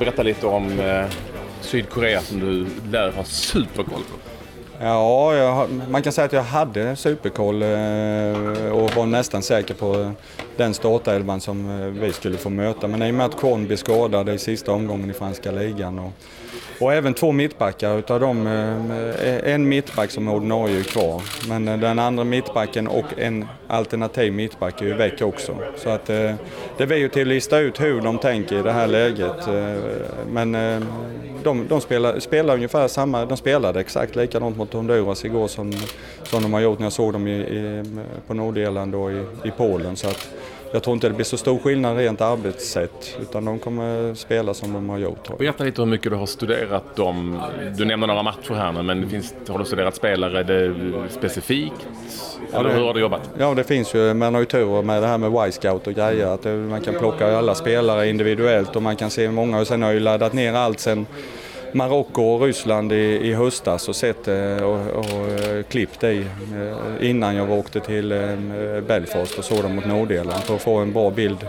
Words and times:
berätta 0.00 0.22
lite 0.22 0.46
om 0.46 0.80
eh, 0.80 1.04
Sydkorea 1.60 2.20
som 2.20 2.40
du 2.40 2.66
lär 2.90 3.12
ha 3.12 3.24
superkoll 3.24 4.02
på. 4.02 4.16
Ja, 4.80 5.34
jag, 5.34 5.68
man 5.90 6.02
kan 6.02 6.12
säga 6.12 6.24
att 6.24 6.32
jag 6.32 6.42
hade 6.42 6.96
superkoll 6.96 7.62
eh, 7.62 8.72
och 8.72 8.96
var 8.96 9.06
nästan 9.06 9.42
säker 9.42 9.74
på 9.74 10.12
den 10.60 10.74
startelvan 10.74 11.40
som 11.40 11.80
eh, 11.80 11.86
vi 11.86 12.12
skulle 12.12 12.38
få 12.38 12.50
möta. 12.50 12.88
Men 12.88 13.02
i 13.02 13.10
och 13.10 13.14
med 13.14 13.26
att 13.26 13.36
Korn 13.36 13.66
blir 13.66 13.76
skadad 13.76 14.28
i 14.28 14.38
sista 14.38 14.72
omgången 14.72 15.10
i 15.10 15.12
franska 15.12 15.50
ligan 15.50 15.98
och, 15.98 16.12
och 16.80 16.94
även 16.94 17.14
två 17.14 17.32
mittbackar 17.32 17.98
utav 17.98 18.20
dem, 18.20 18.46
eh, 18.46 19.28
eh, 19.28 19.54
en 19.54 19.68
mittback 19.68 20.10
som 20.10 20.28
är 20.28 20.34
ordinarie 20.34 20.78
är 20.78 20.82
kvar. 20.82 21.22
Men 21.48 21.64
den 21.64 21.98
andra 21.98 22.24
mittbacken 22.24 22.88
och 22.88 23.04
en 23.18 23.46
alternativ 23.66 24.32
mittback 24.32 24.82
är 24.82 24.86
ju 24.86 24.94
väck 24.94 25.22
också. 25.22 25.56
Så 25.76 25.90
att 25.90 26.06
det 26.76 26.86
blir 26.86 26.96
ju 26.96 27.08
till 27.08 27.22
att 27.22 27.28
lista 27.28 27.58
ut 27.58 27.80
hur 27.80 28.00
de 28.00 28.18
tänker 28.18 28.58
i 28.58 28.62
det 28.62 28.72
här 28.72 28.86
läget. 28.86 29.48
Men 30.32 30.56
de, 31.42 31.68
de 31.68 31.80
spelar, 31.80 32.20
spelar 32.20 32.54
ungefär 32.54 32.88
samma, 32.88 33.24
de 33.24 33.36
spelade 33.36 33.80
exakt 33.80 34.16
likadant 34.16 34.56
mot 34.56 34.72
Honduras 34.72 35.24
igår 35.24 35.48
som, 35.48 35.72
som 36.22 36.42
de 36.42 36.52
har 36.52 36.60
gjort 36.60 36.78
när 36.78 36.86
jag 36.86 36.92
såg 36.92 37.12
dem 37.12 37.26
i, 37.26 37.30
i, 37.30 37.84
på 38.26 38.34
Nordirland 38.34 38.94
och 38.94 39.12
i, 39.12 39.24
i 39.44 39.50
Polen. 39.56 39.96
Så 39.96 40.08
att 40.08 40.28
jag 40.72 40.82
tror 40.82 40.94
inte 40.94 41.08
det 41.08 41.14
blir 41.14 41.24
så 41.24 41.36
stor 41.36 41.58
skillnad 41.58 41.96
rent 41.96 42.20
arbetssätt 42.20 43.18
utan 43.22 43.44
de 43.44 43.58
kommer 43.58 44.14
spela 44.14 44.54
som 44.54 44.72
de 44.72 44.88
har 44.88 44.98
gjort. 44.98 45.38
Berätta 45.38 45.64
lite 45.64 45.82
hur 45.82 45.86
mycket 45.86 46.12
du 46.12 46.16
har 46.16 46.26
studerat 46.26 46.96
dem. 46.96 47.42
Du 47.76 47.84
nämner 47.84 48.06
några 48.06 48.22
matcher 48.22 48.54
här 48.54 48.72
nu 48.72 48.82
men 48.82 49.10
finns, 49.10 49.34
har 49.48 49.58
du 49.58 49.64
studerat 49.64 49.96
spelare 49.96 50.42
det 50.42 50.74
specifikt? 51.10 51.86
Ja, 52.52 52.62
det, 52.62 52.72
hur 52.72 52.84
har 52.84 52.94
du 52.94 53.00
jobbat? 53.00 53.30
Ja 53.38 53.54
det 53.54 53.64
finns 53.64 53.94
ju, 53.94 54.14
man 54.14 54.34
har 54.34 54.40
ju 54.40 54.46
tur 54.46 54.82
med 54.82 55.02
det 55.02 55.06
här 55.06 55.18
med 55.18 55.48
Y-scout 55.48 55.86
och 55.86 55.94
grejer 55.94 56.26
att 56.26 56.44
man 56.44 56.80
kan 56.80 56.94
plocka 56.94 57.36
alla 57.36 57.54
spelare 57.54 58.08
individuellt 58.08 58.76
och 58.76 58.82
man 58.82 58.96
kan 58.96 59.10
se 59.10 59.30
många 59.30 59.60
och 59.60 59.66
sen 59.66 59.82
har 59.82 59.88
jag 59.88 59.94
ju 59.94 60.00
laddat 60.00 60.32
ner 60.32 60.54
allt 60.54 60.80
sen 60.80 61.06
Marocko 61.72 62.22
och 62.22 62.40
Ryssland 62.42 62.92
i, 62.92 63.20
i 63.22 63.34
höstas 63.34 63.88
och 63.88 63.96
sett 63.96 64.24
det 64.24 64.64
och, 64.64 64.80
och 64.96 65.28
eh, 65.28 65.62
klippt 65.62 66.00
det 66.00 66.24
innan 67.00 67.36
jag 67.36 67.50
åkte 67.50 67.80
till 67.80 68.12
eh, 68.12 68.36
Belfast 68.86 69.38
och 69.38 69.44
såg 69.44 69.62
dem 69.62 69.74
mot 69.74 69.86
Nordirland 69.86 70.42
för 70.42 70.54
att 70.54 70.62
få 70.62 70.76
en 70.76 70.92
bra 70.92 71.10
bild 71.10 71.46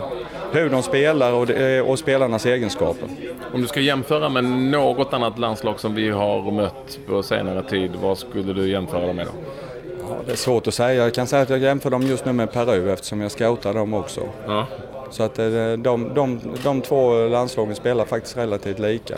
hur 0.52 0.70
de 0.70 0.82
spelar 0.82 1.32
och, 1.32 1.50
eh, 1.50 1.88
och 1.88 1.98
spelarnas 1.98 2.46
egenskaper. 2.46 3.08
Om 3.54 3.62
du 3.62 3.68
ska 3.68 3.80
jämföra 3.80 4.28
med 4.28 4.44
något 4.44 5.12
annat 5.12 5.38
landslag 5.38 5.80
som 5.80 5.94
vi 5.94 6.10
har 6.10 6.50
mött 6.50 6.98
på 7.06 7.22
senare 7.22 7.62
tid, 7.62 7.90
vad 8.02 8.18
skulle 8.18 8.52
du 8.52 8.70
jämföra 8.70 9.06
dem 9.06 9.16
med 9.16 9.26
då? 9.26 9.32
Ja, 10.08 10.16
det 10.26 10.32
är 10.32 10.36
svårt 10.36 10.66
att 10.66 10.74
säga. 10.74 11.04
Jag 11.04 11.14
kan 11.14 11.26
säga 11.26 11.42
att 11.42 11.50
jag 11.50 11.58
jämför 11.58 11.90
dem 11.90 12.02
just 12.02 12.24
nu 12.24 12.32
med 12.32 12.52
Peru 12.52 12.92
eftersom 12.92 13.20
jag 13.20 13.30
scoutar 13.30 13.74
dem 13.74 13.94
också. 13.94 14.20
Ja. 14.46 14.66
Så 15.10 15.22
att 15.22 15.34
de, 15.34 16.10
de, 16.14 16.40
de 16.64 16.80
två 16.80 17.28
landslagen 17.28 17.74
spelar 17.74 18.04
faktiskt 18.04 18.36
relativt 18.36 18.78
lika. 18.78 19.14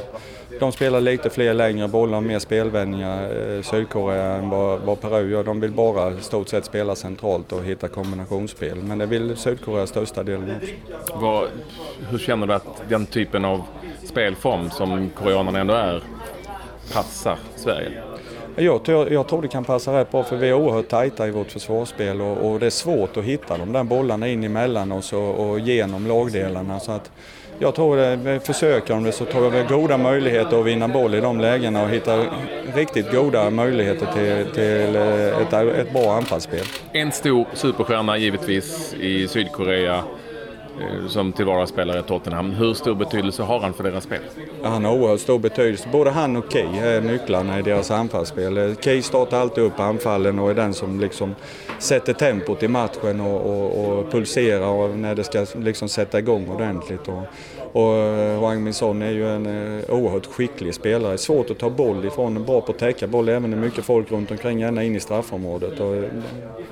De 0.61 0.73
spelar 0.73 1.01
lite 1.01 1.31
fler 1.31 1.55
längre 1.55 1.89
bollar, 1.89 2.21
mer 2.21 2.39
spelvändningar, 2.39 3.23
eh, 3.23 3.63
Sydkorea 3.63 4.25
än 4.25 4.51
vad, 4.51 4.81
vad 4.81 5.01
Peru 5.01 5.31
gör. 5.31 5.45
De 5.45 5.61
vill 5.61 5.73
bara 5.73 6.17
stort 6.21 6.49
sett 6.49 6.65
spela 6.65 6.95
centralt 6.95 7.53
och 7.53 7.65
hitta 7.65 7.89
kombinationsspel. 7.89 8.77
Men 8.77 8.99
det 8.99 9.07
vill 9.07 9.37
Sydkorea 9.37 9.87
största 9.87 10.23
delen 10.23 10.57
också. 10.57 11.17
Vad, 11.17 11.49
hur 12.11 12.19
känner 12.19 12.47
du 12.47 12.55
att 12.55 12.83
den 12.89 13.07
typen 13.07 13.45
av 13.45 13.63
spelform 14.05 14.71
som 14.71 15.11
koreanerna 15.11 15.59
ändå 15.59 15.75
är 15.75 16.03
passar 16.93 17.39
Sverige? 17.57 18.03
Jag 18.57 18.85
tror, 18.85 19.13
jag 19.13 19.29
tror 19.29 19.43
det 19.43 19.49
kan 19.49 19.65
passa 19.65 20.01
rätt 20.01 20.11
bra 20.11 20.23
för 20.23 20.37
vi 20.37 20.49
är 20.49 20.55
oerhört 20.55 20.89
tajta 20.89 21.29
i 21.29 21.31
vårt 21.31 21.53
försvarsspel 21.53 22.21
och, 22.21 22.51
och 22.51 22.61
det 22.61 22.67
är 22.67 22.71
svårt 22.71 23.17
att 23.17 23.25
hitta 23.25 23.59
de 23.59 23.73
där 23.73 23.85
bollarna 23.85 24.29
in 24.29 24.45
emellan 24.45 24.93
oss 24.93 25.13
och, 25.13 25.51
och 25.51 25.61
genom 25.61 26.07
lagdelarna. 26.07 26.81
Så 26.81 26.93
att 26.93 27.11
jag 27.59 27.75
tror 27.75 27.99
eh, 27.99 28.17
att 28.37 28.47
försöker 28.47 28.95
de 28.95 29.05
det 29.05 29.13
så 29.13 29.25
tror 29.25 29.45
jag 29.45 29.51
vi 29.51 29.63
har 29.63 29.69
goda 29.69 29.99
möjligheter 29.99 30.61
att 30.61 30.67
vinna 30.67 30.89
boll 30.89 31.15
i 31.15 31.21
de 31.21 31.41
lägena 31.41 31.83
och 31.83 31.89
hitta 31.89 32.25
riktigt 32.75 33.13
goda 33.13 33.51
möjligheter 33.51 34.07
till, 34.07 34.55
till 34.55 34.97
eh, 34.97 35.43
ett, 35.43 35.53
ett 35.53 35.93
bra 35.93 36.13
anfallsspel. 36.17 36.65
En 36.93 37.13
stor 37.13 37.47
superstjärna 37.55 38.17
givetvis 38.17 38.95
i 38.95 39.29
Sydkorea 39.29 40.05
som 41.09 41.33
till 41.33 41.45
vardags 41.45 41.73
i 41.73 42.09
Tottenham. 42.09 42.51
Hur 42.51 42.75
stor 42.75 42.95
betydelse 42.95 43.43
har 43.43 43.61
han 43.61 43.75
för 43.75 43.85
deras 43.85 44.05
spel? 44.05 44.21
Han 44.63 44.85
har 44.85 44.95
oerhört 44.95 45.21
stor 45.21 45.39
betydelse. 45.39 45.89
Både 45.93 46.11
han 46.11 46.37
och 46.37 46.53
Key 46.53 46.79
är 46.79 47.01
nycklarna 47.01 47.59
i 47.59 47.63
deras 47.63 47.91
anfallsspel. 47.91 48.77
Key 48.81 49.03
startar 49.03 49.41
alltid 49.41 49.65
upp 49.65 49.81
anfallen 49.81 50.39
och 50.39 50.51
är 50.51 50.55
den 50.55 50.75
som 50.75 51.01
liksom 51.01 51.35
sätter 51.79 52.13
tempot 52.13 52.63
i 52.63 52.69
matchen 52.69 53.21
och, 53.21 53.41
och, 53.41 53.99
och 53.99 54.11
pulserar 54.11 54.97
när 54.97 55.15
det 55.15 55.25
ska 55.25 55.47
liksom 55.55 55.89
sätta 55.89 56.19
igång 56.19 56.49
ordentligt. 56.49 57.09
Och, 57.09 57.23
och 57.73 57.95
eh, 57.97 58.41
Wang 58.41 58.65
Min 58.65 59.03
är 59.03 59.11
ju 59.11 59.29
en 59.29 59.47
eh, 59.47 59.91
oerhört 59.91 60.27
skicklig 60.27 60.75
spelare. 60.75 61.19
Svårt 61.19 61.51
att 61.51 61.59
ta 61.59 61.71
boll 61.71 62.05
ifrån, 62.05 62.45
bra 62.45 62.61
på 62.61 62.73
att 62.73 62.79
täcka 62.79 63.07
boll 63.07 63.29
även 63.29 63.51
när 63.51 63.57
mycket 63.57 63.85
folk 63.85 64.13
runt 64.13 64.31
omkring, 64.31 64.61
gärna 64.61 64.85
in 64.85 64.97
i 64.97 65.01
straffområdet. 65.01 65.81
Och 65.81 66.05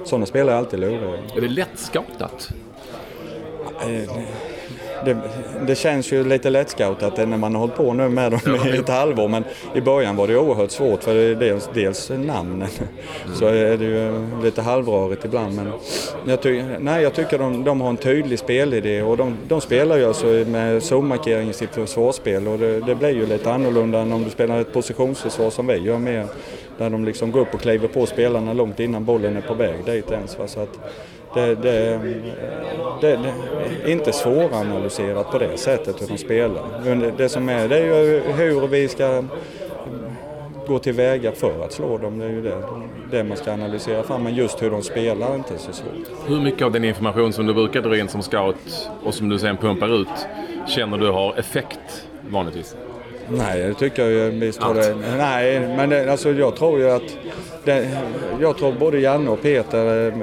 sådana 0.05 0.27
spelare 0.27 0.55
är 0.55 0.59
alltid 0.59 0.81
luriga. 0.81 1.19
Är 1.37 1.41
det 1.41 1.49
lätt 1.49 1.79
scoutat? 1.79 2.49
Eh, 2.51 3.02
det, 5.05 5.17
det, 5.67 5.75
känns 5.75 6.13
ju 6.13 6.25
lite 6.25 6.51
lättscoutat 6.51 7.17
när 7.17 7.37
man 7.37 7.55
har 7.55 7.61
hållit 7.61 7.77
på 7.77 7.93
nu 7.93 8.09
med 8.09 8.33
dem 8.33 8.41
i 8.75 8.77
ett 8.77 8.89
halvår 8.89 9.29
men 9.29 9.45
i 9.75 9.81
början 9.81 10.17
var 10.17 10.29
det 10.29 10.37
oerhört 10.37 10.71
svårt 10.71 11.03
för 11.03 11.15
det 11.15 11.21
är 11.21 11.35
dels, 11.35 11.71
dels 11.75 12.11
namnen 12.11 12.69
mm. 12.79 13.35
så 13.35 13.47
är 13.47 13.77
det 13.77 13.85
ju 13.85 14.27
lite 14.43 14.63
halvrörigt 14.63 15.25
ibland 15.25 15.55
men 15.57 15.73
jag, 16.27 16.43
ty, 16.43 16.63
nej, 16.81 17.03
jag 17.03 17.15
tycker 17.15 17.39
de, 17.39 17.65
de 17.65 17.81
har 17.81 17.91
en 17.91 17.97
tydlig 17.97 18.39
spelidé 18.39 19.03
och 19.03 19.17
de, 19.17 19.37
de 19.49 19.61
spelar 19.61 19.97
ju 19.97 20.05
alltså 20.05 20.27
med 20.27 20.83
zonmarkering 20.83 21.49
i 21.49 21.53
sitt 21.53 21.75
försvarsspel 21.75 22.49
och 22.49 22.59
det, 22.59 22.81
det, 22.81 22.95
blir 22.95 23.11
ju 23.11 23.27
lite 23.27 23.53
annorlunda 23.53 23.99
än 23.99 24.13
om 24.13 24.25
du 24.25 24.31
spelar 24.31 24.61
ett 24.61 24.73
positionsförsvar 24.73 25.51
som 25.51 25.67
vi 25.67 25.77
gör 25.77 25.99
med 25.99 26.27
där 26.79 26.91
de 26.91 27.05
liksom 27.05 27.33
går 27.33 27.41
upp 27.41 27.55
och 27.55 27.61
kliver 27.61 27.89
på 27.89 28.07
spelarna 28.07 28.53
långt 28.53 28.81
innan 28.81 29.05
bollen 29.05 29.37
är 29.37 29.41
på 29.41 29.55
väg 29.55 29.85
dit 29.85 30.11
ens. 30.11 30.39
Va? 30.39 30.49
Så 30.49 30.61
att, 30.61 30.79
det, 31.35 31.55
det, 31.55 32.01
det, 33.01 33.17
det, 33.17 33.33
är 33.85 33.89
inte 33.89 34.13
svåranalyserat 34.13 35.31
på 35.31 35.39
det 35.39 35.57
sättet 35.57 36.03
hur 36.03 36.07
de 36.07 36.19
spelar. 36.19 36.63
Men 36.85 37.13
det 37.17 37.29
som 37.29 37.49
är 37.49 37.69
det 37.69 37.79
är 37.79 38.03
ju 38.05 38.21
hur 38.21 38.67
vi 38.67 38.89
ska 38.89 39.25
gå 40.67 40.79
tillväga 40.79 41.33
för 41.33 41.65
att 41.65 41.73
slå 41.73 41.99
dem. 41.99 42.19
Det 42.19 42.25
är 42.25 42.31
ju 42.31 42.43
det, 42.43 42.63
det 43.11 43.25
man 43.25 43.37
ska 43.37 43.53
analysera 43.53 44.03
fram. 44.03 44.23
Men 44.23 44.35
just 44.35 44.63
hur 44.63 44.71
de 44.71 44.83
spelar 44.83 45.31
är 45.31 45.37
inte 45.37 45.59
så 45.59 45.73
svårt. 45.73 46.29
Hur 46.29 46.41
mycket 46.41 46.63
av 46.63 46.73
den 46.73 46.85
information 46.85 47.33
som 47.33 47.47
du 47.47 47.55
brukar 47.55 47.83
dra 47.83 47.99
in 47.99 48.09
som 48.09 48.23
scout 48.23 48.91
och 49.03 49.15
som 49.15 49.29
du 49.29 49.39
sen 49.39 49.57
pumpar 49.57 50.01
ut 50.01 50.27
känner 50.69 50.99
du 50.99 51.11
har 51.11 51.35
effekt 51.35 52.09
vanligtvis? 52.31 52.77
Nej, 53.29 53.63
det 53.63 53.75
tycker 53.75 54.11
jag 54.11 54.31
visst 54.31 54.63
har 54.63 54.75
det. 54.75 54.97
Nej, 55.17 55.61
men 55.61 55.89
det, 55.89 56.11
alltså, 56.11 56.33
jag 56.33 56.57
tror 56.57 56.79
ju 56.79 56.91
att 56.91 57.17
det, 57.65 57.89
jag 58.41 58.59
tror 58.59 58.73
både 58.73 59.01
Janne 59.01 59.31
och 59.31 59.43
Peter 59.43 60.07
äh, 60.07 60.15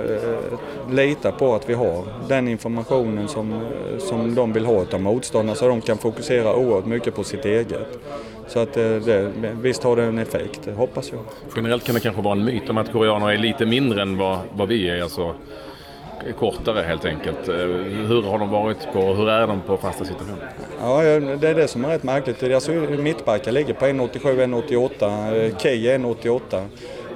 litar 0.92 1.32
på 1.32 1.56
att 1.56 1.70
vi 1.70 1.74
har 1.74 2.04
den 2.28 2.48
informationen 2.48 3.28
som, 3.28 3.62
som 4.00 4.36
de 4.36 4.54
vill 4.54 4.66
ha 4.66 4.86
av 4.94 5.02
motståndarna 5.02 5.56
så 5.56 5.68
de 5.68 5.82
kan 5.82 5.98
fokusera 5.98 6.56
oerhört 6.56 6.86
mycket 6.86 7.16
på 7.16 7.24
sitt 7.24 7.46
eget. 7.46 8.00
Så 8.48 8.60
att 8.60 8.78
eh, 8.78 8.84
det, 8.84 9.32
visst 9.62 9.84
har 9.84 9.96
det 9.96 10.04
en 10.04 10.18
effekt, 10.18 10.60
det 10.64 10.72
hoppas 10.72 11.12
jag. 11.12 11.20
Generellt 11.56 11.84
kan 11.84 11.96
det 11.96 12.02
kanske 12.02 12.22
vara 12.22 12.36
en 12.36 12.46
myt 12.46 12.70
om 12.70 12.78
att 12.78 12.92
koreaner 12.92 13.32
är 13.32 13.38
lite 13.38 13.66
mindre 13.66 14.02
än 14.02 14.18
vad, 14.18 14.40
vad 14.54 14.68
vi 14.68 14.90
är. 14.90 15.02
Alltså 15.02 15.36
kortare 16.40 16.82
helt 16.82 17.06
enkelt. 17.06 17.48
Eh, 17.48 17.56
hur 17.56 18.22
har 18.22 18.40
de 18.40 18.50
varit 18.50 18.94
på, 18.94 19.00
hur 19.00 19.30
är 19.30 19.48
de 19.48 19.62
på 19.62 19.78
fasta 19.78 20.06
situationer? 20.06 20.50
Ja, 20.82 21.02
det 21.38 21.50
är 21.50 21.56
det 21.56 21.68
som 21.68 21.86
är 21.86 21.90
rätt 21.90 22.04
märkligt. 22.04 22.44
Alltså, 22.54 22.72
mittbackar 22.72 23.52
ligger 23.52 23.74
på 23.74 23.86
1,87-1,88, 23.86 25.58
Key 25.58 25.98
1,88. 25.98 26.66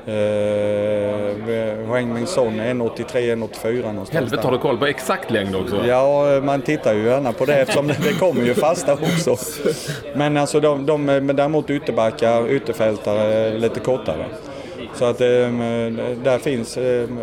Uh, 0.08 1.90
Wang 1.90 2.14
Min 2.14 2.28
Son 2.28 2.59
är 2.59 2.74
1,83, 2.74 3.35
1,84 3.35 3.35
någonstans. 3.35 4.11
Helvete 4.11 4.41
har 4.44 4.52
du 4.52 4.58
koll 4.58 4.78
på 4.78 4.85
exakt 4.85 5.32
längd 5.32 5.55
också? 5.55 5.85
Ja, 5.88 6.41
man 6.44 6.61
tittar 6.61 6.94
ju 6.94 7.03
gärna 7.03 7.32
på 7.32 7.46
det 7.46 7.55
eftersom 7.55 7.88
det 7.88 8.20
kommer 8.20 8.41
ju 8.46 8.53
fasta 8.53 8.94
också. 8.94 9.38
Men 10.16 10.38
alltså 10.38 10.59
de, 10.59 10.85
de, 10.85 11.05
däremot 11.34 11.70
ytterbackar, 11.70 12.50
ytterfältare 12.50 13.58
lite 13.58 13.79
kortare. 13.79 14.26
Så 14.93 15.05
att 15.05 15.22
ehm, 15.22 15.57
där 16.23 16.37
finns, 16.37 16.78
ehm, 16.78 17.19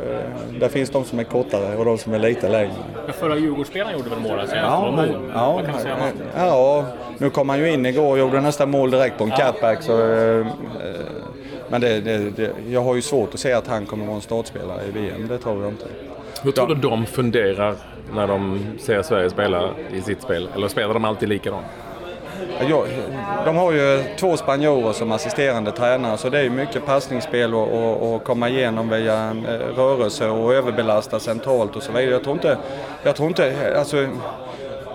där 0.61 0.69
finns 0.69 0.91
de 0.91 1.05
som 1.05 1.19
är 1.19 1.25
kortare 1.25 1.77
och 1.77 1.85
de 1.85 1.99
som 1.99 2.15
är 2.15 2.19
lite 2.19 2.49
längre. 2.49 2.73
Den 3.07 3.15
förra 3.15 3.37
Djurgårdsspelaren 3.37 3.99
gjorde 3.99 4.11
väl 4.11 4.21
mål? 4.21 4.41
Ja, 4.55 4.93
men, 4.97 5.31
ja, 5.35 5.63
säga 5.79 5.95
om 5.95 6.01
ja, 6.37 6.87
nu 7.19 7.31
kom 7.31 7.49
han 7.49 7.59
ju 7.59 7.73
in 7.73 7.87
igår 7.87 8.11
och 8.11 8.19
gjorde 8.19 8.41
nästa 8.41 8.67
mål 8.67 8.91
direkt 8.91 9.19
på 9.19 9.25
en 9.25 9.33
ja. 9.39 9.53
cutback. 9.53 9.83
Så, 9.83 10.03
ehm, 10.03 10.47
men 11.69 11.81
det, 11.81 12.01
det, 12.01 12.19
det, 12.19 12.53
jag 12.69 12.83
har 12.83 12.95
ju 12.95 13.03
svårt 13.03 13.35
att 13.35 13.41
säga 13.41 13.59
att 13.59 13.67
han 13.67 13.87
kommer 13.87 14.03
att 14.05 14.09
vara 14.09 14.17
en 14.17 14.23
startspelare 14.23 14.81
i 14.89 14.91
VM, 14.91 15.29
det 15.29 15.39
tror 15.39 15.63
jag 15.63 15.73
inte. 15.73 15.87
Hur 16.43 16.53
tror 16.53 16.67
du 16.67 16.75
de 16.75 17.07
funderar 17.07 17.75
när 18.15 18.27
de 18.27 18.61
ser 18.79 19.03
Sverige 19.03 19.31
spela 19.31 19.71
i 19.93 20.01
sitt 20.01 20.23
spel? 20.23 20.49
Eller 20.55 20.69
spelar 20.69 20.95
de 20.95 21.05
alltid 21.05 21.29
likadant? 21.29 21.67
De 23.45 23.57
har 23.57 23.73
ju 23.73 24.05
två 24.19 24.37
spanjorer 24.37 24.93
som 24.93 25.13
assisterande 25.13 25.73
tränare 25.73 26.17
så 26.17 26.29
det 26.29 26.41
är 26.41 26.51
mycket 26.51 26.87
passningsspel 26.87 27.55
och, 27.55 27.69
och, 27.69 28.15
och 28.15 28.25
komma 28.25 28.49
igenom 28.49 28.89
via 28.89 29.31
eh, 29.31 29.77
rörelse 29.77 30.29
och 30.29 30.55
överbelasta 30.55 31.21
centralt 31.21 31.77
och 31.77 31.83
så 31.83 31.93
vidare. 31.93 32.11
Jag 32.11 32.23
tror 32.23 32.35
inte, 32.35 32.59
jag 33.03 33.17
tror 33.17 33.29
inte 33.29 33.75
alltså, 33.79 34.07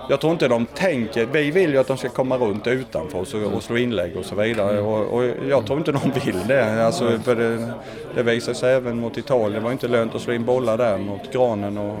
jag 0.08 0.20
tror 0.20 0.32
inte 0.32 0.48
de 0.48 0.66
tänker, 0.66 1.26
vi 1.26 1.50
vill 1.50 1.70
ju 1.70 1.78
att 1.78 1.86
de 1.86 1.96
ska 1.96 2.08
komma 2.08 2.38
runt 2.38 2.66
utanför 2.66 3.18
oss 3.18 3.34
och, 3.34 3.42
och 3.42 3.62
slå 3.62 3.76
inlägg 3.76 4.16
och 4.16 4.24
så 4.24 4.34
vidare. 4.34 4.80
Och, 4.80 5.14
och 5.14 5.24
jag 5.48 5.66
tror 5.66 5.78
inte 5.78 5.92
de 5.92 6.10
vill 6.24 6.46
det. 6.48 6.86
Alltså, 6.86 7.18
för 7.18 7.36
det, 7.36 7.72
det 8.14 8.22
visar 8.22 8.52
sig 8.52 8.74
även 8.74 9.00
mot 9.00 9.18
Italien. 9.18 9.52
Det 9.52 9.60
var 9.60 9.72
inte 9.72 9.88
lönt 9.88 10.14
att 10.14 10.20
slå 10.20 10.32
in 10.32 10.44
bollar 10.44 10.78
där 10.78 10.98
mot 10.98 11.32
Granen 11.32 11.78
och, 11.78 11.94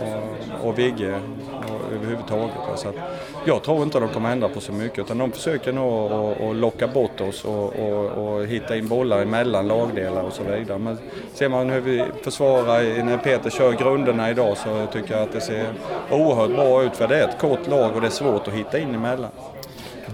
och, 0.00 0.68
och, 0.68 0.78
Vigge 0.78 1.20
överhuvudtaget. 2.00 2.54
Så 2.76 2.88
att, 2.88 2.94
jag 3.44 3.62
tror 3.62 3.82
inte 3.82 4.00
de 4.00 4.08
kommer 4.08 4.32
ändra 4.32 4.48
på 4.48 4.60
så 4.60 4.72
mycket 4.72 4.98
utan 4.98 5.18
de 5.18 5.32
försöker 5.32 5.72
nog 5.72 6.12
att 6.50 6.56
locka 6.56 6.86
bort 6.86 7.20
oss 7.20 7.44
och, 7.44 7.64
och, 7.64 8.04
och, 8.04 8.46
hitta 8.46 8.76
in 8.76 8.88
bollar 8.88 9.22
emellan 9.22 9.68
lagdelar 9.68 10.22
och 10.22 10.32
så 10.32 10.42
vidare. 10.42 10.78
Men 10.78 10.98
ser 11.34 11.48
man 11.48 11.70
hur 11.70 11.80
vi 11.80 12.04
försvarar 12.22 13.02
när 13.04 13.18
Peter 13.18 13.50
kör 13.50 13.72
grunderna 13.72 14.30
idag 14.30 14.56
så 14.56 14.86
tycker 14.92 15.14
jag 15.14 15.22
att 15.22 15.32
det 15.32 15.40
ser 15.40 15.66
oerhört 16.10 16.50
bra 16.50 16.82
ut 16.82 16.96
för 16.96 17.08
det 17.08 17.18
är 17.18 17.28
ett 17.28 17.38
kort 17.40 17.68
lag 17.68 17.94
och 17.94 18.00
det 18.00 18.06
är 18.06 18.10
svårt 18.10 18.48
att 18.48 18.54
hitta 18.54 18.78
in 18.78 18.94
emellan. 18.94 19.30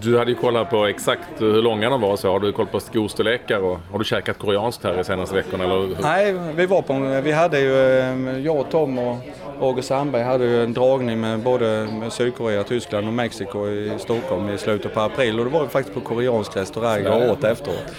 Du 0.02 0.18
hade 0.18 0.30
ju 0.30 0.36
kollat 0.36 0.70
på 0.70 0.86
exakt 0.86 1.28
hur 1.38 1.62
långa 1.62 1.90
de 1.90 2.00
var 2.00 2.16
så. 2.16 2.30
Har 2.30 2.40
du 2.40 2.52
koll 2.52 2.66
på 2.66 2.80
skostorlekar 2.80 3.58
och 3.58 3.78
har 3.90 3.98
du 3.98 4.04
käkat 4.04 4.38
koreanskt 4.38 4.84
här 4.84 5.00
i 5.00 5.04
senaste 5.04 5.34
veckorna? 5.34 5.64
Eller? 5.64 6.02
Nej, 6.02 6.34
vi 6.56 6.66
var 6.66 6.82
på, 6.82 7.20
vi 7.24 7.32
hade 7.32 7.60
ju, 7.60 7.98
eh, 7.98 8.38
jag 8.38 8.56
och 8.56 8.70
Tom 8.70 8.98
och 8.98 9.16
Roger 9.60 9.82
Sandberg 9.82 10.22
hade 10.22 10.44
ju 10.44 10.62
en 10.62 10.72
dragning 10.72 11.20
med 11.20 11.40
både 11.40 11.88
Sydkorea, 12.10 12.64
Tyskland 12.64 13.06
och 13.06 13.12
Mexiko 13.12 13.68
i 13.68 13.92
Stockholm 13.98 14.48
i 14.50 14.58
slutet 14.58 14.94
på 14.94 15.00
april 15.00 15.38
och 15.38 15.44
då 15.44 15.50
var 15.50 15.62
vi 15.62 15.68
faktiskt 15.68 15.94
på 15.94 16.00
koreansk 16.00 16.56
restaurang 16.56 17.06
och 17.06 17.30
åt 17.30 17.44
efteråt. 17.44 17.92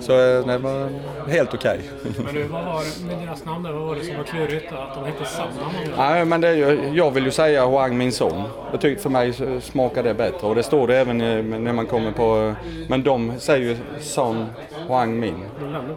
Så 0.00 0.12
eh, 0.12 0.46
det 0.46 0.58
var 0.58 0.88
helt 1.28 1.54
okej. 1.54 1.80
Okay. 2.00 2.24
Men 2.24 2.34
du, 2.34 2.42
vad 2.42 2.64
var 2.64 2.82
det 2.82 3.04
med 3.04 3.26
deras 3.26 3.44
namn 3.44 3.64
där? 3.64 3.72
Vad 3.72 3.82
var 3.82 3.94
det 3.94 4.04
som 4.04 4.16
var 4.16 4.24
klurigt? 4.24 4.72
Att 4.72 4.94
de 4.94 5.04
hette 5.04 5.24
samma 5.24 5.46
namn? 5.46 5.74
Nej, 5.96 6.24
men 6.24 6.40
det, 6.40 6.54
jag 6.94 7.10
vill 7.10 7.24
ju 7.24 7.30
säga 7.30 7.66
Huang 7.66 7.96
Min 7.96 8.12
Son. 8.12 8.42
Jag 8.70 8.80
tyckte 8.80 9.02
för 9.02 9.10
mig 9.10 9.32
smakar 9.62 10.02
det 10.02 10.14
bättre 10.14 10.46
och 10.46 10.54
det 10.54 10.62
står 10.62 10.86
det 10.86 10.96
även 10.96 11.18
när 11.64 11.72
man 11.72 11.86
kommer 11.86 12.12
på... 12.12 12.54
Men 12.88 13.02
de 13.02 13.32
säger 13.38 13.68
ju 13.68 13.76
Son 14.00 14.46
Huang 14.90 15.20
Min. 15.20 15.44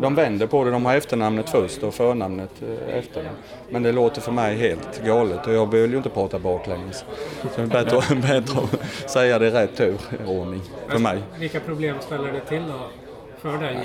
De 0.02 0.16
vänder 0.16 0.48
på 0.48 0.64
det. 0.64 0.72
De 0.72 0.86
har 0.86 0.96
efternamnet 0.96 1.50
först 1.50 1.84
och 1.84 1.94
förnamnet 1.94 2.50
eh, 2.62 2.98
efter. 2.98 3.30
Men 3.70 3.84
det 3.84 3.92
låter 3.92 4.22
för 4.22 4.32
mig 4.32 4.56
helt 4.56 5.06
galet 5.06 5.48
och 5.48 5.54
jag 5.54 5.72
vill 5.72 5.92
ju 5.92 5.98
inte 5.98 6.10
prata 6.10 6.40
baklänges. 6.40 7.06
Så 7.42 7.62
det 7.62 7.62
är 7.62 7.68
bättre, 7.68 8.16
bättre 8.16 8.60
att 9.04 9.10
säga 9.10 9.40
det 9.40 9.48
i 9.48 9.52
rätt 9.52 9.76
turordning 9.76 10.62
för 10.88 11.00
mig. 11.00 11.18
Vilka 11.40 11.60
problem 11.60 11.96
ställer 12.00 12.32
det 12.32 12.40
till 12.40 12.64
då? 12.68 12.80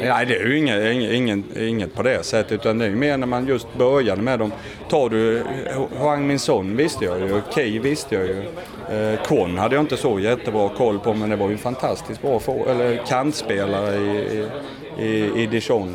Nej, 0.03 0.27
det 0.27 0.37
är 0.37 0.47
ju 0.47 0.59
inget, 0.59 1.13
inget, 1.13 1.57
inget 1.57 1.95
på 1.95 2.03
det 2.03 2.25
sättet 2.25 2.53
utan 2.53 2.79
det 2.79 2.85
är 2.85 2.89
ju 2.89 2.97
mer 2.97 3.17
när 3.17 3.27
man 3.27 3.47
just 3.47 3.75
började 3.79 4.23
med 4.23 4.39
dem. 4.39 4.53
Tar 4.89 5.09
du 5.09 5.43
Huang 5.99 6.27
Min 6.27 6.39
Son 6.39 6.77
visste 6.77 7.05
jag 7.05 7.21
ju, 7.21 7.41
Key 7.55 7.79
visste 7.79 8.15
jag 8.15 8.27
ju. 8.27 8.43
Eh, 8.91 9.23
Kon 9.23 9.59
hade 9.59 9.75
jag 9.75 9.83
inte 9.83 9.97
så 9.97 10.21
jättebra 10.21 10.69
koll 10.69 10.99
på 10.99 11.15
men 11.15 11.31
det 11.31 11.37
var 11.37 11.47
ju 11.47 11.53
en 11.53 11.59
fantastiskt 11.59 12.23
bra 12.23 12.39
för, 12.39 12.71
eller 12.71 13.07
kantspelare 13.07 13.97
i, 13.97 14.39
i, 14.39 14.47
i, 14.99 15.43
i 15.43 15.47
Dijon. 15.47 15.95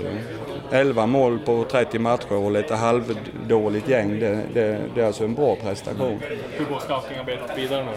11 0.73 1.05
mål 1.05 1.39
på 1.39 1.65
30 1.71 2.00
matcher 2.00 2.33
och 2.33 2.51
lite 2.51 2.75
halvdåligt 2.75 3.89
gäng. 3.89 4.19
Det, 4.19 4.39
det, 4.53 4.79
det 4.95 5.01
är 5.01 5.05
alltså 5.05 5.23
en 5.23 5.33
bra 5.33 5.55
prestation. 5.55 6.19
Hur 6.51 6.65
går 6.65 6.79
scoutingarbetet 6.79 7.57
vidare 7.57 7.85
nu? 7.85 7.91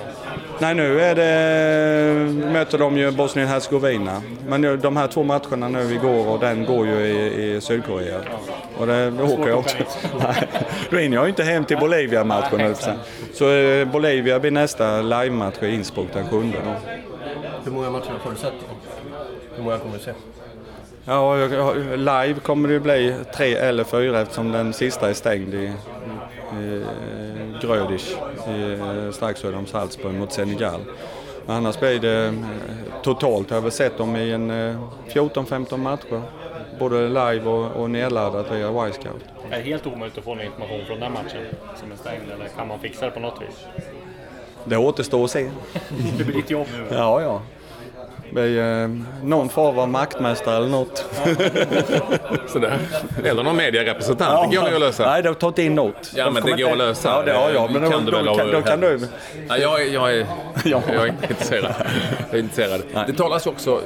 Nej, 0.59 0.75
nu 0.75 1.01
är 1.01 1.15
det, 1.15 2.33
möter 2.53 2.79
de 2.79 2.99
ju 2.99 3.11
Bosnien-Hercegovina. 3.11 4.23
Men 4.49 4.81
de 4.81 4.97
här 4.97 5.07
två 5.07 5.23
matcherna 5.23 5.69
nu 5.69 5.95
igår 5.95 6.29
och 6.29 6.41
den 6.41 6.65
går 6.65 6.87
ju 6.87 7.07
i, 7.07 7.57
i 7.57 7.61
Sydkorea. 7.61 8.21
Och 8.79 8.87
det, 8.87 9.11
då 9.11 9.25
åker 9.25 9.49
jag 9.49 9.59
också. 9.59 9.77
då 10.91 10.97
hinner 10.97 11.17
jag 11.17 11.29
inte 11.29 11.45
hem 11.45 11.65
till 11.65 11.77
Bolivia-matchen. 11.77 12.75
Så 13.33 13.51
eh, 13.51 13.85
Bolivia 13.85 14.41
blir 14.41 14.51
nästa 14.51 15.03
live-match 15.03 15.63
i 15.63 15.75
Innsbruck 15.75 16.09
den 16.13 16.29
sjunde. 16.29 16.59
Hur 17.65 17.73
många 17.73 17.91
matcher 17.91 18.13
har 18.23 18.31
du 18.31 18.37
sett? 18.37 18.53
Hur 19.57 19.65
många 19.65 19.79
kommer 19.79 19.99
du 19.99 20.05
se? 20.05 20.13
Ja, 21.09 21.35
live 21.97 22.35
kommer 22.43 22.69
det 22.69 22.81
bli 22.81 23.15
tre 23.35 23.55
eller 23.55 23.85
fyra 23.85 24.21
eftersom 24.21 24.53
den 24.53 24.73
sista 24.73 25.09
är 25.09 25.15
stängd 25.15 25.55
i, 25.55 25.73
i 26.61 26.85
Grödisch 27.63 28.17
strax 29.13 29.41
söder 29.41 29.59
om 29.59 29.67
Salzburg 29.67 30.15
mot 30.15 30.33
Senegal. 30.33 30.81
Annars 31.47 31.81
blir 31.81 32.01
det 32.01 32.35
totalt, 33.03 33.51
jag 33.51 33.57
har 33.57 33.63
väl 33.63 33.73
sett 33.73 33.99
dem 33.99 34.17
i 34.17 34.33
en 34.33 34.51
14-15 35.09 35.77
matcher. 35.77 36.23
Både 36.79 37.09
live 37.09 37.51
och, 37.51 37.83
och 37.83 37.91
nedladdat 37.91 38.53
via 38.53 38.89
Y-scout. 38.89 39.25
Är 39.51 39.57
det 39.57 39.63
helt 39.63 39.87
omöjligt 39.87 40.19
att 40.19 40.25
få 40.25 40.35
någon 40.35 40.45
information 40.45 40.87
från 40.87 41.01
den 41.01 41.13
matchen 41.13 41.43
som 41.81 41.93
är 41.93 41.97
stängd 41.97 42.31
eller 42.35 42.49
kan 42.49 42.69
man 42.69 42.79
fixa 42.79 43.05
det 43.05 43.11
på 43.11 43.21
något 43.21 43.41
vis? 43.43 43.85
Det 44.65 44.77
återstår 44.77 45.25
att 45.25 45.31
se. 45.31 45.51
det 46.19 46.25
blir 46.25 46.37
ditt 46.37 46.51
jobb 46.51 46.67
nu? 46.73 46.97
Ja, 46.97 47.23
ja 47.23 47.43
bli 48.37 48.59
eh, 48.59 49.27
någon 49.27 49.49
form 49.49 49.79
av 49.79 49.89
maktmästare 49.89 50.57
eller 50.57 50.69
något. 50.69 51.05
Sådär. 52.47 52.79
Eller 53.25 53.43
någon 53.43 53.57
medierepresentant, 53.57 54.33
ja, 54.33 54.49
det 54.51 54.57
går 54.57 54.69
ju 54.69 54.75
att 54.75 54.81
lösa. 54.81 55.11
Nej, 55.11 55.23
de 55.23 55.29
har 55.29 55.35
tagit 55.35 55.59
in 55.59 55.75
något. 55.75 56.13
Ja, 56.15 56.25
de 56.25 56.35
men 56.35 56.43
det 56.43 56.63
går 56.63 56.73
att 56.73 56.79
lösa. 56.79 57.09
Ja, 57.09 57.23
det 57.23 57.33
har 57.33 57.51
jag. 57.51 57.71
Men 57.71 57.91
kan 57.91 58.05
då, 58.05 58.11
du 58.11 58.23
då, 58.23 58.35
kan, 58.35 58.51
då 58.51 58.63
kan 58.63 58.81
du... 58.81 59.01
Ja, 59.49 59.57
jag, 59.59 59.89
jag, 59.89 60.15
är, 60.15 60.27
jag 60.65 60.83
är 60.89 61.07
intresserad. 61.31 61.75
Jag 62.31 62.39
är 62.39 62.43
intresserad. 62.43 62.83
Det 63.07 63.13
talas 63.13 63.47
ju 63.47 63.51
också, 63.51 63.81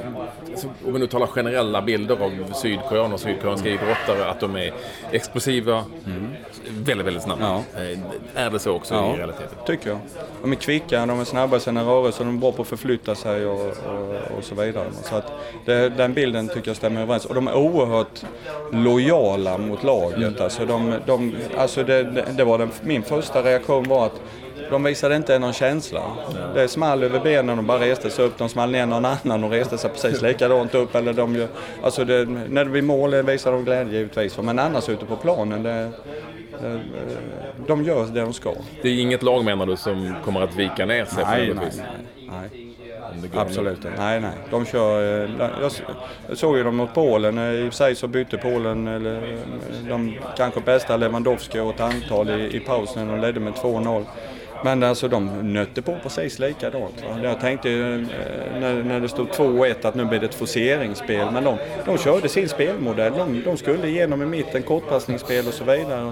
om 0.85 0.93
vi 0.93 0.99
nu 0.99 1.07
talar 1.07 1.27
generella 1.27 1.81
bilder 1.81 2.15
av 2.15 2.53
sydkoreaner 2.53 3.13
och 3.13 3.19
sydkoreanska 3.19 3.69
idrottare, 3.69 4.25
att 4.29 4.39
de 4.39 4.55
är 4.55 4.73
explosiva, 5.11 5.85
mm. 6.05 6.27
väldigt, 6.69 7.07
väldigt 7.07 7.23
snabba. 7.23 7.63
Ja. 7.75 7.81
Eh, 7.81 8.45
är 8.45 8.49
det 8.49 8.59
så 8.59 8.71
också 8.71 8.93
ja, 8.93 9.13
i 9.13 9.17
realiteten? 9.17 9.57
tycker 9.65 9.89
jag. 9.89 9.99
De 10.41 10.51
är 10.51 10.55
kvicka, 10.55 11.05
de 11.05 11.19
är 11.19 11.23
snabba 11.23 11.57
i 11.57 11.59
sina 11.59 11.83
rörelser, 11.83 12.25
de 12.25 12.35
är 12.35 12.39
bra 12.39 12.51
på 12.51 12.61
att 12.61 12.67
förflytta 12.67 13.15
sig 13.15 13.45
och, 13.45 13.67
och, 13.67 14.37
och 14.37 14.43
så 14.43 14.55
vidare. 14.55 14.87
Så 15.03 15.15
att 15.15 15.31
det, 15.65 15.89
den 15.89 16.13
bilden 16.13 16.47
tycker 16.47 16.69
jag 16.69 16.77
stämmer 16.77 17.01
överens. 17.01 17.25
Och 17.25 17.35
de 17.35 17.47
är 17.47 17.55
oerhört 17.55 18.23
lojala 18.71 19.57
mot 19.57 19.83
laget. 19.83 20.17
Mm. 20.17 20.33
Alltså 20.39 20.65
de, 20.65 20.93
de, 21.05 21.35
alltså 21.57 21.83
det, 21.83 22.03
det 22.37 22.43
var 22.43 22.57
den, 22.57 22.69
min 22.81 23.03
första 23.03 23.43
reaktion 23.43 23.83
var 23.83 24.05
att 24.05 24.21
de 24.69 24.83
visade 24.83 25.15
inte 25.15 25.39
någon 25.39 25.53
känsla. 25.53 26.01
Det 26.55 26.67
small 26.67 27.03
över 27.03 27.19
benen 27.19 27.57
och 27.57 27.63
bara 27.63 27.79
reste 27.79 28.09
sig 28.09 28.25
upp. 28.25 28.37
De 28.37 28.49
small 28.49 28.71
ner 28.71 28.85
någon 28.85 29.05
annan 29.05 29.43
och 29.43 29.51
reste 29.51 29.77
sig 29.77 29.89
precis 29.89 30.21
likadant 30.21 30.75
upp. 30.75 30.95
Eller 30.95 31.13
de, 31.13 31.47
alltså 31.83 32.05
det, 32.05 32.25
när 32.25 32.65
det 32.65 32.71
blir 32.71 32.81
mål 32.81 33.23
visar 33.23 33.51
de 33.51 33.65
glädje 33.65 33.97
givetvis. 33.97 34.37
Men 34.37 34.59
annars 34.59 34.89
ute 34.89 35.05
på 35.05 35.15
planen, 35.15 35.63
det, 35.63 35.91
de 37.67 37.83
gör 37.83 38.05
det 38.05 38.21
de 38.21 38.33
ska. 38.33 38.53
Det 38.81 38.89
är 38.89 38.99
inget 38.99 39.23
lag 39.23 39.45
menar 39.45 39.65
du 39.65 39.77
som 39.77 40.15
kommer 40.25 40.41
att 40.41 40.55
vika 40.55 40.85
ner 40.85 41.05
sig 41.05 41.23
nej, 41.27 41.47
på 41.47 41.53
något 41.53 41.67
vis? 41.67 41.81
Nej, 42.17 42.27
nej. 42.51 42.71
Absolut 43.35 43.77
inte. 43.77 43.93
Nej, 43.97 44.21
nej. 44.21 44.31
De 44.49 44.65
kör, 44.65 45.23
eh, 45.23 45.49
jag 45.61 45.71
såg 46.37 46.57
ju 46.57 46.63
dem 46.63 46.75
mot 46.75 46.93
Polen. 46.93 47.37
Eh, 47.37 47.51
I 47.51 47.61
och 47.61 47.73
för 47.73 47.77
sig 47.77 47.95
så 47.95 48.07
bytte 48.07 48.37
Polen, 48.37 48.87
eller 48.87 49.37
de 49.89 50.15
kanske 50.37 50.61
bästa 50.61 50.97
Lewandowski 50.97 51.59
och 51.59 51.73
ett 51.73 51.79
antal 51.79 52.29
i, 52.29 52.55
i 52.55 52.59
pausen 52.59 53.09
och 53.09 53.19
ledde 53.19 53.39
med 53.39 53.53
2-0. 53.53 54.05
Men 54.63 54.83
alltså 54.83 55.07
de 55.07 55.53
nötte 55.53 55.81
på 55.81 55.97
precis 56.03 56.39
likadant. 56.39 57.03
Va? 57.09 57.19
Jag 57.23 57.39
tänkte 57.39 57.69
ju 57.69 58.01
eh, 58.01 58.07
när, 58.59 58.83
när 58.83 58.99
det 58.99 59.09
stod 59.09 59.29
2-1 59.29 59.87
att 59.87 59.95
nu 59.95 60.05
blir 60.05 60.19
det 60.19 60.25
ett 60.25 60.35
forceringsspel. 60.35 61.31
Men 61.31 61.43
de, 61.43 61.57
de 61.85 61.97
körde 61.97 62.29
sin 62.29 62.49
spelmodell. 62.49 63.13
De, 63.17 63.41
de 63.45 63.57
skulle 63.57 63.87
igenom 63.87 64.21
i 64.21 64.25
mitten, 64.25 64.63
kortpassningsspel 64.63 65.47
och 65.47 65.53
så 65.53 65.63
vidare. 65.63 66.11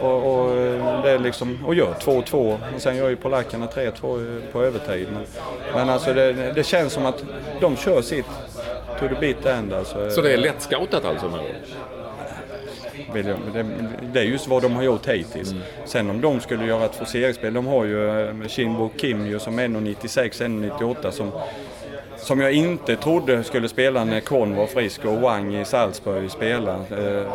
Och, 0.00 0.16
och, 0.16 0.56
det 1.02 1.10
är 1.10 1.18
liksom, 1.18 1.64
och 1.66 1.74
gör 1.74 1.94
2-2. 2.00 2.58
Och 2.74 2.80
sen 2.80 2.96
gör 2.96 3.08
ju 3.08 3.16
polackerna 3.16 3.66
3-2 3.66 4.40
på 4.52 4.62
övertid. 4.62 5.08
Men, 5.12 5.22
men 5.74 5.88
alltså 5.88 6.14
det, 6.14 6.32
det, 6.32 6.64
känns 6.64 6.92
som 6.92 7.06
att 7.06 7.24
de 7.60 7.76
kör 7.76 8.02
sitt 8.02 8.26
to 9.00 9.08
the 9.08 9.20
bit 9.20 9.46
end. 9.46 9.72
Alltså. 9.72 10.10
Så 10.10 10.20
det 10.20 10.32
är 10.32 10.38
lättscoutat 10.38 11.04
alltså? 11.04 11.28
Med 11.28 11.40
det, 13.12 13.64
det 14.12 14.20
är 14.20 14.24
just 14.24 14.48
vad 14.48 14.62
de 14.62 14.72
har 14.72 14.82
gjort 14.82 15.08
hittills. 15.08 15.52
Mm. 15.52 15.62
Sen 15.84 16.10
om 16.10 16.20
de 16.20 16.40
skulle 16.40 16.66
göra 16.66 16.84
ett 16.84 16.94
forceringsspel, 16.94 17.54
de 17.54 17.66
har 17.66 17.84
ju 17.84 18.20
eh, 18.28 18.48
Shinbo 18.48 18.90
Kim 18.96 19.26
ju 19.26 19.38
som 19.38 19.60
1,96, 19.60 20.42
1,98 20.42 21.10
som 21.10 21.32
som 22.22 22.40
jag 22.40 22.52
inte 22.52 22.96
trodde 22.96 23.44
skulle 23.44 23.68
spela 23.68 24.04
när 24.04 24.20
Kon 24.20 24.56
var 24.56 24.66
frisk 24.66 25.04
och 25.04 25.20
Wang 25.20 25.54
i 25.54 25.64
Salzburg 25.64 26.30
spelade. 26.30 26.78
Eh, 26.78 27.32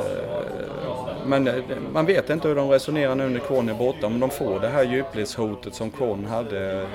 men 1.26 1.48
eh, 1.48 1.54
man 1.94 2.06
vet 2.06 2.30
inte 2.30 2.48
hur 2.48 2.56
de 2.56 2.70
resonerar 2.70 3.16
nu 3.16 3.30
när 3.30 3.40
Kon 3.40 3.70
är 3.70 3.74
borta. 3.74 4.08
Om 4.08 4.20
de 4.20 4.30
får 4.30 4.60
det 4.60 4.68
här 4.68 4.84
djupledshotet 4.84 5.76
som 5.76 5.92
Kon 5.92 6.26
hade 6.26 6.88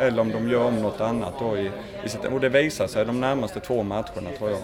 eller 0.00 0.22
om 0.22 0.32
de 0.32 0.50
gör 0.50 0.64
om 0.64 0.82
något 0.82 1.00
annat. 1.00 1.34
Då 1.40 1.56
i, 1.56 1.70
i 2.04 2.08
sitt, 2.08 2.24
och 2.24 2.40
det 2.40 2.48
visar 2.48 2.86
sig 2.86 3.04
de 3.04 3.20
närmaste 3.20 3.60
två 3.60 3.82
matcherna 3.82 4.30
tror 4.38 4.50
jag. 4.50 4.58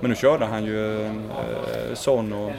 Men 0.00 0.10
nu 0.10 0.16
körde 0.16 0.44
han 0.44 0.64
ju 0.64 1.04
eh, 1.04 1.10
Son 1.94 2.32
och, 2.32 2.52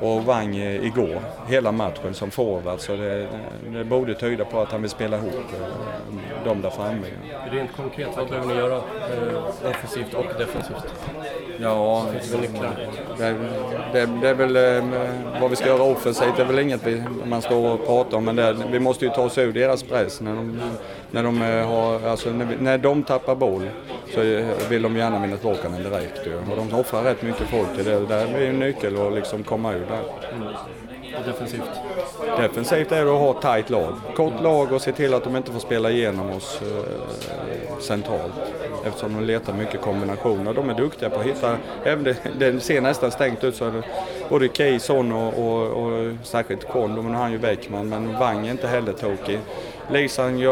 och 0.00 0.24
Wang 0.24 0.56
igår, 0.56 1.20
hela 1.48 1.72
matchen 1.72 2.14
som 2.14 2.30
forward. 2.30 2.80
Så 2.80 2.96
det, 2.96 3.28
det 3.72 3.84
borde 3.84 4.14
tyda 4.14 4.44
på 4.44 4.60
att 4.60 4.72
han 4.72 4.80
vill 4.82 4.90
spela 4.90 5.16
ihop 5.16 5.34
eh, 5.34 6.44
dem 6.44 6.62
där 6.62 6.70
framme. 6.70 7.06
Rent 7.50 7.76
konkret, 7.76 8.08
vad 8.16 8.28
behöver 8.28 8.48
ni 8.48 8.54
göra 8.54 8.76
eh, 8.76 9.70
offensivt 9.70 10.14
och 10.14 10.26
defensivt? 10.38 10.94
Ja, 11.58 12.06
det, 13.18 13.36
det, 13.92 14.06
det 14.20 14.28
är 14.28 14.34
väl 14.34 14.56
eh, 14.56 14.84
vad 15.40 15.50
vi 15.50 15.56
ska 15.56 15.66
göra 15.66 15.82
offensivt. 15.82 16.36
Det 16.36 16.42
är 16.42 16.46
väl 16.46 16.58
inget 16.58 16.86
vi, 16.86 17.02
man 17.24 17.42
står 17.42 17.72
och 17.72 17.86
pratar 17.86 18.16
om. 18.16 18.24
Men 18.24 18.36
det, 18.36 18.56
vi 18.70 18.80
måste 18.80 19.04
ju 19.04 19.10
ta 19.10 19.22
oss 19.22 19.38
ur 19.38 19.52
deras 19.52 19.82
press. 19.82 20.20
När 20.20 20.34
de, 20.34 20.60
när 21.14 21.22
de, 21.22 21.42
eh, 21.42 21.66
har, 21.66 22.08
alltså 22.08 22.30
när, 22.30 22.44
vi, 22.44 22.56
när 22.56 22.78
de 22.78 23.02
tappar 23.02 23.34
boll 23.34 23.70
så 24.14 24.22
eh, 24.22 24.46
vill 24.68 24.82
de 24.82 24.96
gärna 24.96 25.18
vinna 25.18 25.36
tillbaka 25.36 25.68
den 25.68 25.82
direkt. 25.82 26.26
Ju. 26.26 26.36
Och 26.36 26.56
de 26.56 26.78
offrar 26.78 27.02
rätt 27.02 27.22
mycket 27.22 27.46
folk 27.46 27.76
till 27.76 27.84
det. 27.84 28.06
Det 28.06 28.14
är 28.14 28.40
en 28.40 28.58
nyckel 28.58 29.06
att 29.06 29.12
liksom 29.12 29.42
komma 29.42 29.72
ur 29.72 29.86
där. 29.86 30.00
Och 31.18 31.26
defensivt? 31.26 31.70
Defensivt 32.38 32.92
är 32.92 33.04
det 33.04 33.12
att 33.12 33.18
ha 33.18 33.30
ett 33.30 33.42
tajt 33.42 33.70
lag. 33.70 33.94
Kort 34.16 34.42
lag 34.42 34.72
och 34.72 34.82
se 34.82 34.92
till 34.92 35.14
att 35.14 35.24
de 35.24 35.36
inte 35.36 35.52
får 35.52 35.60
spela 35.60 35.90
igenom 35.90 36.30
oss 36.30 36.60
eh, 36.62 37.78
centralt. 37.80 38.32
Eftersom 38.86 39.14
de 39.14 39.24
letar 39.24 39.52
mycket 39.52 39.80
kombinationer. 39.80 40.54
De 40.54 40.70
är 40.70 40.74
duktiga 40.74 41.10
på 41.10 41.20
att 41.20 41.26
hitta, 41.26 41.56
även 41.84 42.04
det, 42.04 42.16
det 42.38 42.60
ser 42.60 42.80
nästan 42.80 43.10
stängt 43.10 43.44
ut 43.44 43.56
så 43.56 43.64
det 43.64 43.82
både 44.28 44.48
Keyson 44.48 45.12
och, 45.12 45.34
och, 45.38 45.84
och 45.84 46.12
särskilt 46.22 46.68
Kon, 46.68 46.94
men 46.94 47.04
nu 47.04 47.12
har 47.12 47.22
han 47.22 47.32
ju 47.32 47.38
Bäckman, 47.38 47.88
men 47.88 48.18
Wang 48.18 48.46
är 48.46 48.50
inte 48.50 48.68
heller 48.68 48.92
tokig. 48.92 49.38
Lisan, 49.90 50.42
eh, 50.42 50.48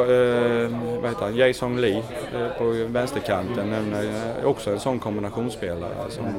vad 1.01 1.11
heter 1.11 1.21
han, 1.21 1.37
Jason 1.37 1.81
Lee 1.81 2.03
eh, 2.35 2.49
på 2.59 2.65
vänsterkanten 2.87 3.73
är 3.73 4.05
eh, 4.41 4.47
också 4.47 4.71
en 4.71 4.81
sån 4.81 4.99
kombinationsspelare. 4.99 6.11
Som, 6.11 6.27
eh, 6.27 6.33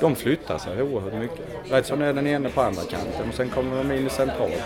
de 0.00 0.16
flyttar 0.16 0.58
sig 0.58 0.82
oerhört 0.82 1.14
mycket. 1.14 1.46
Rätt 1.70 1.86
som 1.86 1.98
det 1.98 2.06
är 2.06 2.12
den 2.12 2.26
ene 2.26 2.48
på 2.48 2.60
andra 2.60 2.82
kanten 2.82 3.28
och 3.28 3.34
sen 3.34 3.48
kommer 3.48 3.76
de 3.76 3.92
in 3.92 4.06
i 4.06 4.10
centralt. 4.10 4.62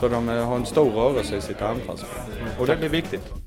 Så 0.00 0.08
de 0.08 0.28
eh, 0.28 0.48
har 0.48 0.56
en 0.56 0.66
stor 0.66 0.90
rörelse 0.90 1.36
i 1.36 1.40
sitt 1.40 1.62
anfallsspel. 1.62 2.22
Och 2.58 2.66
det 2.66 2.76
blir 2.76 2.88
viktigt. 2.88 3.45